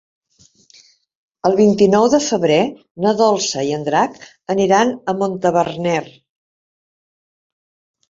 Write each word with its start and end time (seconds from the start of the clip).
El 1.49 1.57
vint-i-nou 1.59 2.07
de 2.15 2.21
febrer 2.29 2.57
na 3.07 3.13
Dolça 3.21 3.67
i 3.69 3.71
en 3.79 3.87
Drac 3.93 4.19
aniran 4.57 4.97
a 5.15 5.19
Montaverner. 5.23 6.03